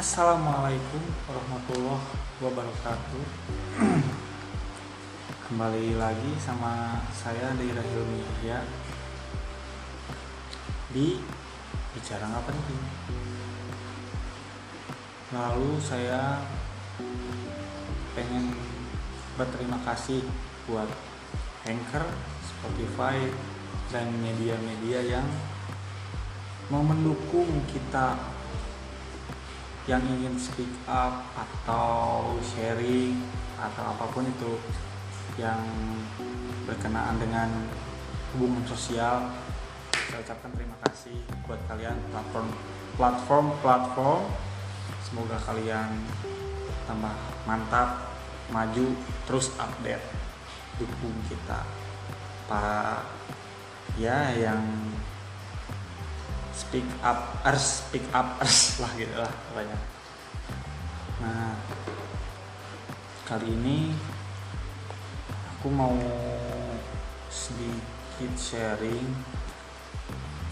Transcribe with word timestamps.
Assalamualaikum 0.00 1.04
warahmatullahi 1.28 2.08
wabarakatuh. 2.40 3.22
Kembali 5.44 5.92
lagi 6.00 6.40
sama 6.40 7.04
saya 7.12 7.52
Daira 7.52 7.84
Hilmi 7.84 8.24
ya 8.40 8.64
Di 10.88 11.20
Bicara 11.92 12.32
Nggak 12.32 12.48
Penting. 12.48 12.82
Lalu 15.36 15.76
saya 15.84 16.48
pengen 18.16 18.56
berterima 19.36 19.84
kasih 19.84 20.24
buat 20.64 20.88
Anchor, 21.68 22.08
Spotify, 22.40 23.20
dan 23.92 24.08
media-media 24.16 25.20
yang 25.20 25.28
mau 26.72 26.80
mendukung 26.80 27.52
kita 27.68 28.39
yang 29.88 30.02
ingin 30.04 30.36
speak 30.36 30.70
up 30.88 31.24
atau 31.36 32.36
sharing 32.40 33.20
atau 33.56 33.84
apa 33.96 34.04
pun 34.12 34.24
itu 34.24 34.60
yang 35.40 35.60
berkenaan 36.68 37.16
dengan 37.16 37.48
hubungan 38.36 38.64
sosial 38.68 39.30
saya 40.10 40.26
ucapkan 40.26 40.50
terima 40.58 40.74
kasih 40.90 41.14
buat 41.46 41.62
kalian 41.70 41.94
platform 42.10 42.50
platform 42.98 43.46
platform. 43.62 44.22
Semoga 45.06 45.38
kalian 45.46 46.02
tambah 46.90 47.14
mantap 47.46 48.10
maju 48.50 48.90
terus 49.30 49.54
update 49.54 50.02
dukung 50.82 51.14
kita. 51.30 51.62
Para 52.50 53.06
ya 53.94 54.34
yang 54.34 54.89
speak 56.60 56.84
up 57.00 57.40
ers 57.48 57.88
speak 57.88 58.04
up 58.12 58.36
ers 58.44 58.76
lah 58.84 58.92
gitu 59.00 59.16
lah 59.16 59.32
pokoknya. 59.48 59.78
Nah 61.24 61.56
kali 63.24 63.48
ini 63.48 63.96
aku 65.56 65.72
mau 65.72 65.96
sedikit 67.32 68.32
sharing 68.36 69.08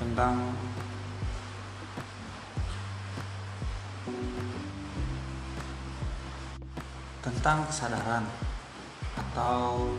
tentang 0.00 0.56
tentang 7.20 7.68
kesadaran 7.68 8.24
atau 9.12 9.92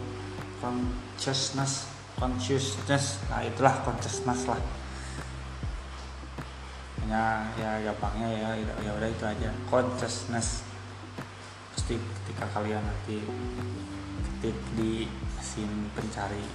consciousness 0.58 1.86
consciousness. 2.18 3.22
Nah 3.30 3.46
itulah 3.46 3.78
consciousness 3.86 4.50
lah 4.50 4.58
ya 7.10 7.42
ya 7.58 7.72
gampangnya 7.90 8.30
ya 8.30 8.50
ya 8.86 8.92
udah 8.94 9.10
itu 9.10 9.26
aja. 9.26 9.50
Consciousness. 9.66 10.62
Pasti 11.74 11.98
ketika 11.98 12.46
kalian 12.54 12.86
nanti 12.86 13.26
ketik 14.22 14.58
di 14.78 15.10
mesin 15.34 15.90
pencari 15.98 16.46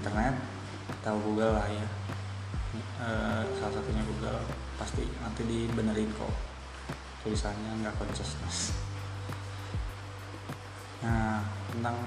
internet 0.00 0.34
atau 1.00 1.20
Google 1.20 1.60
lah 1.60 1.68
ya. 1.68 1.86
E, 3.04 3.08
salah 3.60 3.72
satunya 3.76 4.00
Google. 4.08 4.40
Pasti 4.80 5.04
nanti 5.20 5.44
dibenerin 5.44 6.08
kok. 6.16 6.32
Tulisannya 7.20 7.84
nggak 7.84 8.00
consciousness. 8.00 8.72
Nah 11.04 11.44
tentang 11.68 12.00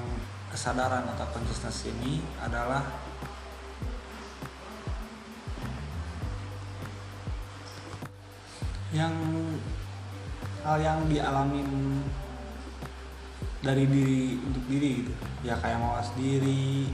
kesadaran 0.49 1.05
atau 1.05 1.25
consciousness 1.29 1.89
ini 1.89 2.21
adalah 2.41 2.81
yang 8.93 9.13
hal 10.61 10.77
yang 10.79 10.99
dialami 11.09 11.65
dari 13.65 13.89
diri 13.89 14.37
untuk 14.37 14.63
diri 14.69 14.89
gitu. 15.01 15.13
Ya 15.41 15.57
kayak 15.57 15.81
mawas 15.81 16.13
diri 16.13 16.87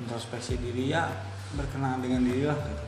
introspeksi 0.00 0.56
diri 0.56 0.90
ya 0.90 1.12
berkenaan 1.54 2.00
dengan 2.00 2.24
diri 2.24 2.48
lah 2.48 2.56
gitu. 2.56 2.86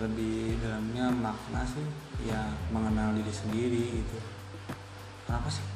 Lebih 0.00 0.56
dalamnya 0.64 1.12
makna 1.12 1.60
sih 1.68 1.84
ya 2.24 2.56
mengenal 2.72 3.12
diri 3.20 3.32
sendiri 3.34 3.84
gitu. 4.00 4.18
Kenapa 5.28 5.52
sih? 5.52 5.66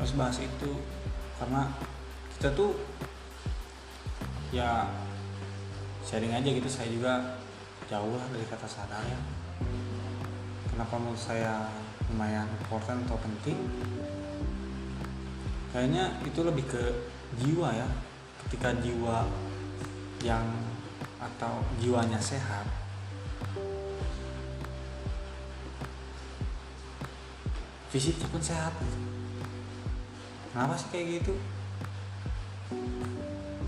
Harus 0.00 0.16
bahas 0.16 0.38
itu 0.40 0.72
karena 1.36 1.68
kita 2.38 2.48
tuh 2.56 2.72
ya 4.54 4.88
sharing 6.08 6.32
aja 6.32 6.48
gitu. 6.48 6.68
Saya 6.72 6.88
juga 6.88 7.41
jauh 7.92 8.16
lah 8.16 8.26
dari 8.32 8.48
kata 8.48 8.64
sadar 8.64 9.04
ya. 9.04 9.20
Kenapa 10.72 10.96
menurut 10.96 11.20
saya 11.20 11.68
lumayan 12.08 12.48
important 12.56 13.04
atau 13.04 13.20
penting? 13.20 13.60
Kayaknya 15.76 16.16
itu 16.24 16.40
lebih 16.40 16.64
ke 16.72 16.82
jiwa 17.36 17.68
ya. 17.76 17.88
Ketika 18.48 18.72
jiwa 18.80 19.28
yang 20.24 20.48
atau 21.20 21.60
jiwanya 21.76 22.16
sehat 22.16 22.64
fisiknya 27.92 28.24
pun 28.32 28.40
sehat. 28.40 28.72
Kenapa 30.48 30.80
sih 30.80 30.88
kayak 30.88 31.06
gitu? 31.20 31.36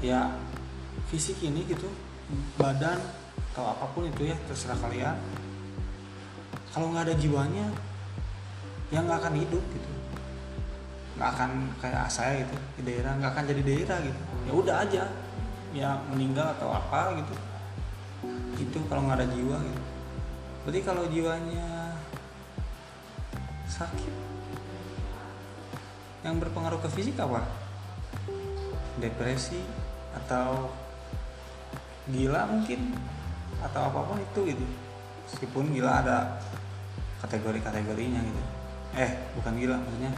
Ya 0.01 0.33
fisik 1.13 1.45
ini 1.45 1.69
gitu 1.69 1.93
badan 2.57 2.97
atau 3.55 3.71
apa 3.71 3.87
pun 3.95 4.03
itu 4.03 4.27
ya 4.27 4.35
terserah 4.51 4.75
kalian. 4.83 5.15
Kalau 6.75 6.91
nggak 6.91 7.07
ada 7.07 7.15
jiwanya 7.15 7.71
ya 8.91 8.99
nggak 8.99 9.23
akan 9.23 9.35
hidup 9.39 9.63
gitu. 9.63 9.91
Nggak 11.15 11.31
akan 11.39 11.51
kayak 11.79 12.11
saya 12.11 12.43
gitu 12.43 12.59
di 12.83 12.83
daerah 12.83 13.15
nggak 13.15 13.31
akan 13.31 13.45
jadi 13.47 13.63
daerah 13.63 13.99
gitu. 14.03 14.21
Ya 14.51 14.53
udah 14.59 14.77
aja 14.83 15.03
ya 15.71 16.03
meninggal 16.11 16.51
atau 16.59 16.75
apa 16.75 17.15
gitu. 17.15 17.35
Itu 18.59 18.83
kalau 18.91 19.07
nggak 19.07 19.23
ada 19.23 19.29
jiwa 19.31 19.57
gitu. 19.63 19.83
Berarti 20.67 20.81
kalau 20.83 21.07
jiwanya 21.07 21.95
sakit 23.71 24.15
yang 26.27 26.43
berpengaruh 26.43 26.83
ke 26.83 26.91
fisik 26.91 27.23
apa? 27.23 27.47
Depresi 28.99 29.63
atau 30.11 30.75
gila 32.11 32.51
mungkin 32.51 33.14
atau 33.65 33.81
apa 33.89 34.01
pun 34.05 34.21
itu 34.21 34.41
gitu. 34.53 34.67
Meskipun 35.25 35.73
gila 35.73 36.05
ada 36.05 36.37
kategori-kategorinya 37.25 38.21
gitu. 38.21 38.43
Eh 39.01 39.11
bukan 39.41 39.57
gila 39.57 39.77
maksudnya 39.81 40.13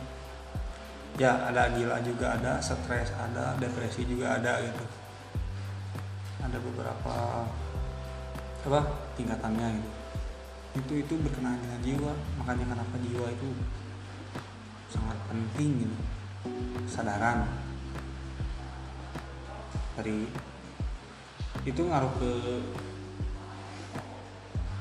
ya 1.17 1.33
ada 1.49 1.73
gila 1.73 1.97
juga 2.05 2.37
ada 2.37 2.61
stres 2.61 3.15
ada 3.15 3.55
depresi 3.57 4.03
juga 4.05 4.37
ada 4.37 4.59
gitu. 4.61 4.85
Ada 6.43 6.59
beberapa 6.59 7.47
apa 8.67 8.81
tingkatannya 9.15 9.79
gitu. 9.79 9.91
Itu 10.77 10.93
itu 10.99 11.15
berkenaan 11.23 11.63
dengan 11.63 11.81
jiwa. 11.81 12.13
Makanya 12.43 12.75
kenapa 12.75 12.95
jiwa 12.99 13.27
itu 13.31 13.49
sangat 14.91 15.19
penting 15.31 15.87
gitu. 15.87 15.97
Kesadaran. 16.91 17.47
Dari 19.97 20.29
itu 21.65 21.81
ngaruh 21.83 22.13
ke 22.21 22.31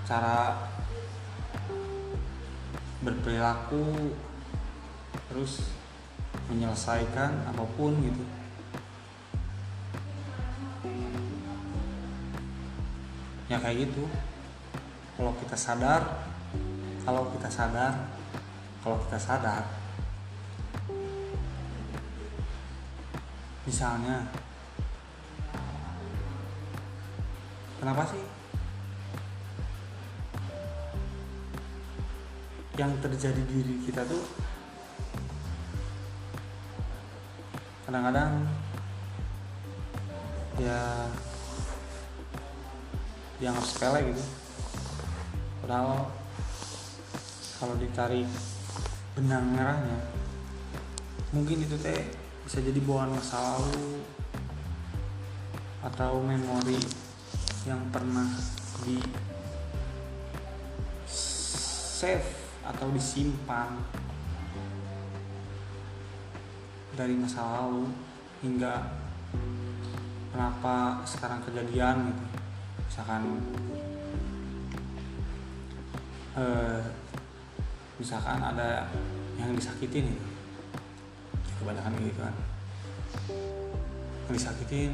cara 0.05 0.69
berperilaku 3.01 4.13
terus 5.29 5.73
menyelesaikan 6.47 7.49
apa 7.49 7.65
pun 7.75 7.97
gitu. 8.05 8.23
Ya 13.49 13.57
kayak 13.57 13.89
gitu. 13.89 14.05
Kalau 15.17 15.33
kita 15.41 15.57
sadar 15.57 16.25
kalau 17.05 17.29
kita 17.29 17.45
sadar 17.45 17.93
kalau 18.81 18.97
kita 19.05 19.17
sadar 19.21 19.61
misalnya 23.65 24.25
kenapa 27.77 28.01
sih 28.09 28.44
yang 32.75 32.91
terjadi 32.99 33.39
di 33.39 33.63
diri 33.63 33.75
kita 33.87 34.03
tuh 34.03 34.23
kadang-kadang 37.87 38.43
ya 40.59 41.07
dianggap 43.39 43.63
sepele 43.67 43.99
gitu. 44.11 44.23
Padahal 45.63 46.11
kalau 47.59 47.75
ditarik 47.79 48.27
benang 49.15 49.55
merahnya 49.55 49.99
mungkin 51.31 51.63
itu 51.63 51.79
teh 51.79 52.11
bisa 52.43 52.59
jadi 52.59 52.79
bawaan 52.83 53.15
masa 53.15 53.39
lalu 53.39 54.03
atau 55.83 56.19
memori 56.19 56.79
yang 57.63 57.79
pernah 57.91 58.27
di 58.83 58.99
save 61.07 62.44
atau 62.65 62.89
disimpan 62.89 63.77
dari 66.97 67.13
masa 67.13 67.45
lalu 67.45 67.91
hingga 68.41 68.89
kenapa 70.33 71.05
sekarang 71.05 71.43
kejadian 71.45 72.09
gitu. 72.09 72.25
Misalkan 72.89 73.21
eh, 76.39 76.81
misalkan 78.01 78.39
ada 78.41 78.89
yang 79.37 79.53
disakitin 79.53 80.15
gitu. 80.15 80.27
Kebanyakan 81.61 81.93
gitu 82.01 82.19
kan. 82.23 82.35
Yang 84.25 84.33
disakitin 84.41 84.91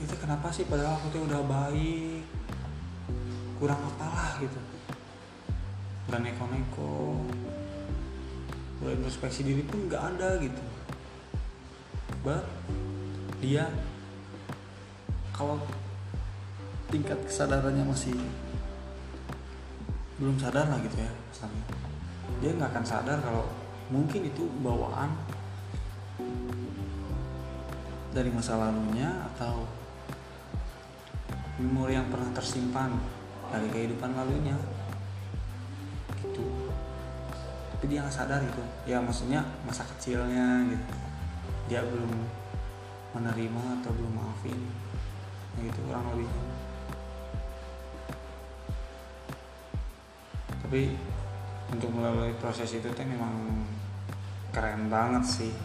itu 0.00 0.14
kenapa 0.16 0.48
sih? 0.48 0.64
Padahal 0.64 0.96
aku 0.96 1.12
tuh 1.12 1.22
udah 1.28 1.42
baik. 1.44 2.24
Kurang 3.60 3.80
apalah 3.84 4.40
gitu 4.40 4.80
udah 6.08 6.20
neko-neko. 6.22 7.20
Udah 8.80 8.92
introspeksi 8.96 9.44
diri 9.44 9.60
pun 9.66 9.90
nggak 9.90 10.16
ada 10.16 10.40
gitu. 10.40 10.62
But 12.24 12.44
dia 13.40 13.68
kalau 15.36 15.60
tingkat 16.92 17.16
kesadarannya 17.24 17.84
masih 17.88 18.16
belum 20.20 20.36
sadar 20.36 20.68
lah 20.68 20.80
gitu 20.84 21.00
ya 21.00 21.12
misalnya. 21.32 21.64
Dia 22.44 22.50
nggak 22.56 22.70
akan 22.76 22.84
sadar 22.84 23.18
kalau 23.24 23.48
mungkin 23.88 24.28
itu 24.28 24.44
bawaan 24.60 25.12
dari 28.10 28.28
masa 28.28 28.58
lalunya 28.58 29.08
atau 29.34 29.64
memori 31.62 31.94
yang 31.94 32.08
pernah 32.10 32.30
tersimpan 32.34 32.90
dari 33.50 33.68
kehidupan 33.70 34.12
lalunya 34.14 34.56
tapi 37.80 37.96
dia 37.96 38.04
nggak 38.04 38.12
sadar 38.12 38.44
itu 38.44 38.60
ya 38.84 39.00
maksudnya 39.00 39.40
masa 39.64 39.88
kecilnya 39.96 40.68
gitu. 40.68 40.84
Dia 41.72 41.80
belum 41.80 42.12
menerima 43.16 43.80
atau 43.80 43.88
belum 43.96 44.20
maafin. 44.20 44.68
Ya 45.56 45.64
gitu 45.64 45.80
kurang 45.88 46.12
lebihnya. 46.12 46.44
Tapi 50.60 50.92
untuk 51.72 51.88
melalui 51.96 52.36
proses 52.36 52.68
itu 52.68 52.84
teh 52.92 53.06
memang 53.08 53.64
keren 54.52 54.92
banget 54.92 55.24
sih. 55.24 55.56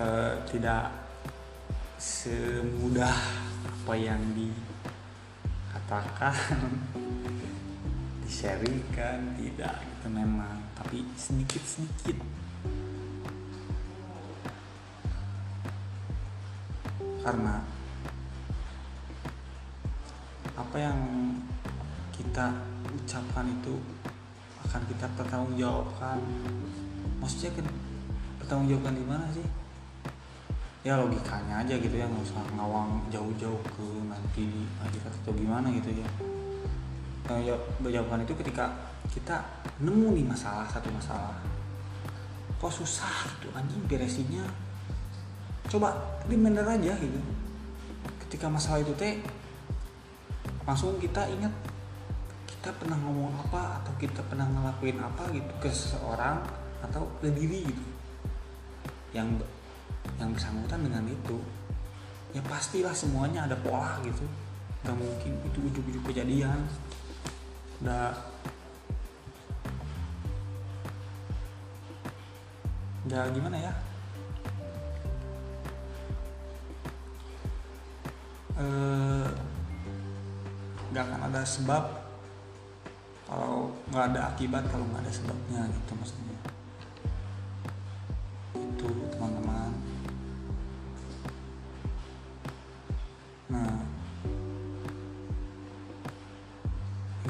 E, 0.00 0.32
tidak 0.48 0.96
semudah 2.00 3.12
apa 3.68 3.92
yang 4.00 4.24
dikatakan 4.32 6.32
diserikan 8.26 9.38
tidak. 9.38 9.78
Itu 9.86 10.10
memang 10.10 10.58
tapi 10.74 11.06
sedikit 11.14 11.62
sedikit 11.62 12.18
karena 17.22 17.58
apa 20.54 20.76
yang 20.78 20.98
kita 22.14 22.54
ucapkan 22.86 23.46
itu 23.50 23.74
akan 24.66 24.82
kita 24.90 25.06
pertanggungjawabkan. 25.14 26.18
Maksudnya 27.22 27.50
kan 27.62 27.66
pertanggungjawabkan 28.42 28.94
di 28.94 29.04
mana 29.06 29.26
sih? 29.30 29.46
Ya 30.86 30.98
logikanya 30.98 31.66
aja 31.66 31.74
gitu 31.78 31.94
ya. 31.94 32.06
Nggak 32.06 32.30
usah 32.30 32.46
ngawang 32.54 33.10
jauh-jauh 33.10 33.58
ke 33.74 33.86
nanti 34.06 34.46
di 34.46 34.62
akhirat 34.78 35.14
atau 35.22 35.34
gimana 35.34 35.66
gitu 35.74 35.90
ya 35.98 36.35
berjawabkan 37.82 38.22
itu 38.22 38.34
ketika 38.38 38.70
kita 39.10 39.42
nemu 39.82 40.14
nih 40.16 40.26
masalah 40.26 40.66
satu 40.70 40.88
masalah. 40.94 41.36
Kok 42.56 42.72
susah 42.72 43.28
gitu 43.36 43.52
anjing 43.52 43.82
beresinnya 43.84 44.46
coba 45.66 45.92
bener 46.30 46.62
aja 46.62 46.94
gitu. 46.96 47.20
Ketika 48.26 48.46
masalah 48.46 48.80
itu 48.82 48.94
teh 48.94 49.18
langsung 50.66 50.98
kita 50.98 51.26
ingat 51.30 51.52
kita 52.46 52.70
pernah 52.82 52.98
ngomong 52.98 53.30
apa 53.46 53.82
atau 53.82 53.92
kita 53.98 54.22
pernah 54.26 54.46
ngelakuin 54.50 54.98
apa 54.98 55.30
gitu 55.30 55.52
ke 55.62 55.68
seseorang 55.70 56.42
atau 56.82 57.06
ke 57.22 57.30
diri 57.34 57.66
gitu. 57.66 57.84
Yang 59.14 59.42
yang 60.16 60.30
bersangkutan 60.32 60.80
dengan 60.86 61.04
itu 61.06 61.36
ya 62.34 62.42
pastilah 62.46 62.94
semuanya 62.94 63.46
ada 63.46 63.58
pola 63.58 63.98
gitu. 64.02 64.22
Nggak 64.86 64.96
mungkin 64.96 65.32
itu 65.46 65.58
ujuk-ujuk 65.66 66.02
kejadian 66.14 66.62
udah 67.82 68.16
udah 73.06 73.22
gimana 73.30 73.56
ya? 73.60 73.72
Nggak 80.90 81.04
akan 81.12 81.20
ada 81.28 81.42
sebab 81.44 81.84
kalau 83.28 83.68
nggak 83.92 84.04
ada 84.16 84.20
akibat 84.32 84.64
kalau 84.72 84.88
nggak 84.88 85.04
ada 85.04 85.12
sebabnya 85.12 85.60
gitu 85.68 85.92
maksudnya 85.92 86.38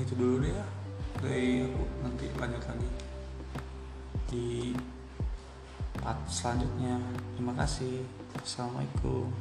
itu 0.01 0.15
dulu 0.17 0.45
deh 0.45 0.53
ya. 0.53 0.67
Dari 1.25 1.65
aku 1.65 1.83
nanti 2.05 2.27
lanjut 2.37 2.63
lagi. 2.69 2.89
Di 4.29 4.47
part 5.97 6.21
selanjutnya. 6.29 7.01
Terima 7.37 7.55
kasih. 7.57 8.05
Assalamualaikum 8.37 9.33